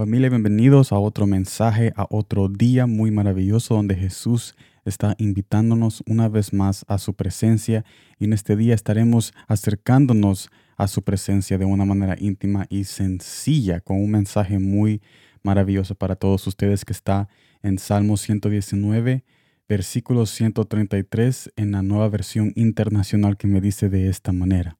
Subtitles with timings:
[0.00, 4.54] Familia, bienvenidos a otro mensaje, a otro día muy maravilloso donde Jesús
[4.86, 7.84] está invitándonos una vez más a su presencia
[8.18, 13.82] y en este día estaremos acercándonos a su presencia de una manera íntima y sencilla
[13.82, 15.02] con un mensaje muy
[15.42, 17.28] maravilloso para todos ustedes que está
[17.62, 19.22] en Salmo 119,
[19.68, 24.78] versículo 133 en la nueva versión internacional que me dice de esta manera.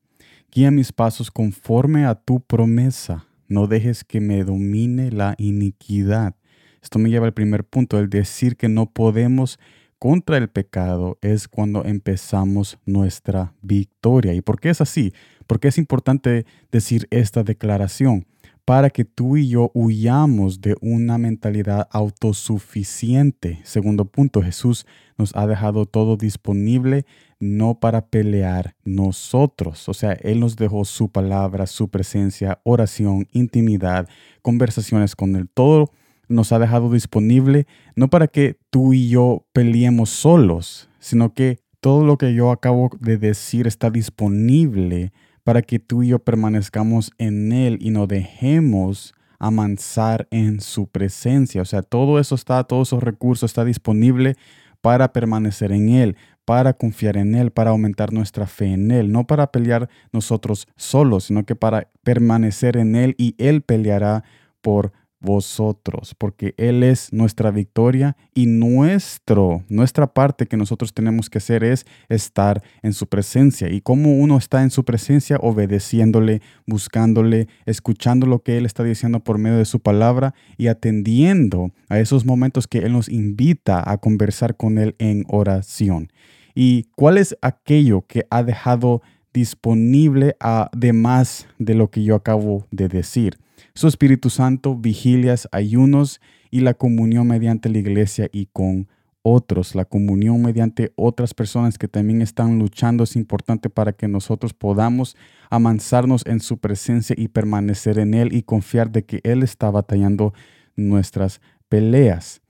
[0.51, 6.37] Guía mis pasos conforme a tu promesa no dejes que me domine la iniquidad.
[6.83, 9.59] Esto me lleva al primer punto, el decir que no podemos
[9.99, 14.33] contra el pecado es cuando empezamos nuestra victoria.
[14.33, 15.13] ¿Y por qué es así?
[15.47, 18.25] Porque es importante decir esta declaración
[18.71, 23.59] para que tú y yo huyamos de una mentalidad autosuficiente.
[23.65, 24.87] Segundo punto, Jesús
[25.19, 27.05] nos ha dejado todo disponible
[27.41, 29.89] no para pelear nosotros.
[29.89, 34.09] O sea, Él nos dejó su palabra, su presencia, oración, intimidad,
[34.41, 35.49] conversaciones con Él.
[35.53, 35.91] Todo
[36.29, 42.05] nos ha dejado disponible no para que tú y yo peleemos solos, sino que todo
[42.05, 45.13] lo que yo acabo de decir está disponible
[45.45, 51.63] para que tú y yo permanezcamos en Él y no dejemos amansar en su presencia.
[51.63, 54.37] O sea, todo eso está, todos esos recursos está disponible
[54.81, 59.27] para permanecer en Él, para confiar en Él, para aumentar nuestra fe en Él, no
[59.27, 64.25] para pelear nosotros solos, sino que para permanecer en Él y Él peleará
[64.61, 71.39] por vosotros, porque Él es nuestra victoria y nuestro, nuestra parte que nosotros tenemos que
[71.39, 73.71] hacer es estar en su presencia.
[73.71, 79.21] Y como uno está en su presencia, obedeciéndole, buscándole, escuchando lo que Él está diciendo
[79.21, 83.99] por medio de su palabra y atendiendo a esos momentos que Él nos invita a
[83.99, 86.11] conversar con Él en oración.
[86.55, 89.03] ¿Y cuál es aquello que ha dejado
[89.33, 93.39] disponible además de lo que yo acabo de decir?
[93.75, 98.89] su Espíritu Santo, vigilias, ayunos y la comunión mediante la iglesia y con
[99.23, 99.75] otros.
[99.75, 105.17] La comunión mediante otras personas que también están luchando es importante para que nosotros podamos
[105.51, 110.35] amansarnos en su presencia y permanecer en Él y confiar de que Él está batallando
[110.77, 112.41] nuestras peleas.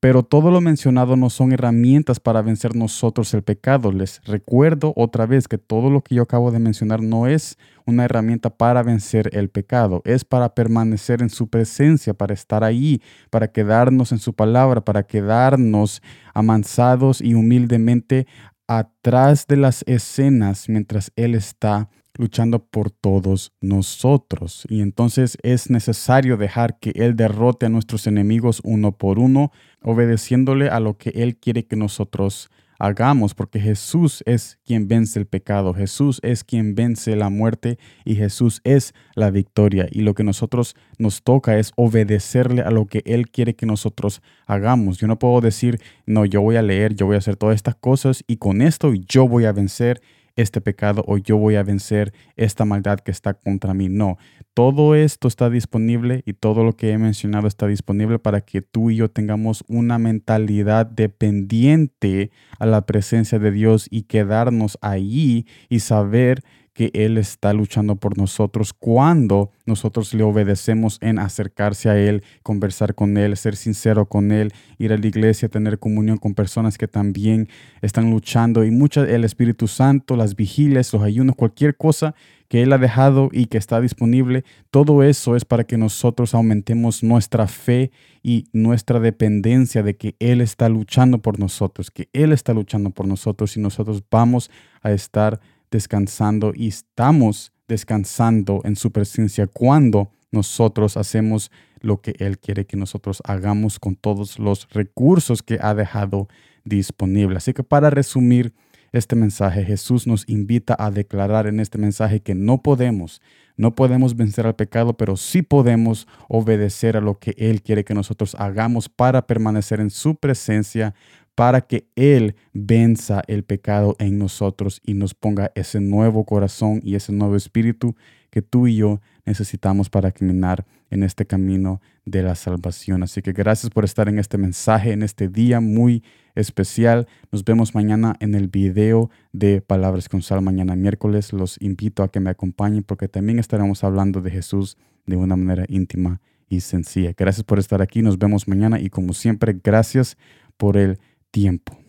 [0.00, 3.90] Pero todo lo mencionado no son herramientas para vencer nosotros el pecado.
[3.90, 8.04] Les recuerdo otra vez que todo lo que yo acabo de mencionar no es una
[8.04, 13.48] herramienta para vencer el pecado, es para permanecer en su presencia, para estar ahí, para
[13.48, 16.00] quedarnos en su palabra, para quedarnos
[16.32, 18.28] amansados y humildemente
[18.68, 21.88] atrás de las escenas mientras Él está
[22.18, 24.66] luchando por todos nosotros.
[24.68, 29.52] Y entonces es necesario dejar que Él derrote a nuestros enemigos uno por uno,
[29.82, 35.26] obedeciéndole a lo que Él quiere que nosotros hagamos, porque Jesús es quien vence el
[35.26, 39.88] pecado, Jesús es quien vence la muerte y Jesús es la victoria.
[39.90, 44.22] Y lo que nosotros nos toca es obedecerle a lo que Él quiere que nosotros
[44.46, 44.98] hagamos.
[44.98, 47.74] Yo no puedo decir, no, yo voy a leer, yo voy a hacer todas estas
[47.74, 50.00] cosas y con esto yo voy a vencer
[50.38, 53.88] este pecado o yo voy a vencer esta maldad que está contra mí.
[53.88, 54.18] No,
[54.54, 58.90] todo esto está disponible y todo lo que he mencionado está disponible para que tú
[58.90, 65.80] y yo tengamos una mentalidad dependiente a la presencia de Dios y quedarnos ahí y
[65.80, 66.42] saber
[66.78, 72.94] que Él está luchando por nosotros cuando nosotros le obedecemos en acercarse a Él, conversar
[72.94, 76.86] con Él, ser sincero con Él, ir a la iglesia, tener comunión con personas que
[76.86, 77.48] también
[77.82, 78.64] están luchando.
[78.64, 82.14] Y mucho el Espíritu Santo, las vigilias, los ayunos, cualquier cosa
[82.46, 87.02] que Él ha dejado y que está disponible, todo eso es para que nosotros aumentemos
[87.02, 87.90] nuestra fe
[88.22, 93.08] y nuestra dependencia de que Él está luchando por nosotros, que Él está luchando por
[93.08, 94.48] nosotros y nosotros vamos
[94.80, 95.40] a estar
[95.70, 102.76] descansando y estamos descansando en su presencia cuando nosotros hacemos lo que Él quiere que
[102.76, 106.28] nosotros hagamos con todos los recursos que ha dejado
[106.64, 107.38] disponibles.
[107.38, 108.52] Así que para resumir
[108.92, 113.20] este mensaje, Jesús nos invita a declarar en este mensaje que no podemos,
[113.56, 117.94] no podemos vencer al pecado, pero sí podemos obedecer a lo que Él quiere que
[117.94, 120.94] nosotros hagamos para permanecer en su presencia,
[121.38, 126.96] para que Él venza el pecado en nosotros y nos ponga ese nuevo corazón y
[126.96, 127.94] ese nuevo espíritu
[128.30, 133.04] que tú y yo necesitamos para caminar en este camino de la salvación.
[133.04, 136.02] Así que gracias por estar en este mensaje, en este día muy
[136.34, 137.06] especial.
[137.30, 141.32] Nos vemos mañana en el video de Palabras con Sal, mañana miércoles.
[141.32, 144.76] Los invito a que me acompañen porque también estaremos hablando de Jesús
[145.06, 147.12] de una manera íntima y sencilla.
[147.16, 148.02] Gracias por estar aquí.
[148.02, 150.16] Nos vemos mañana y como siempre, gracias
[150.56, 150.98] por el
[151.30, 151.87] tiempo.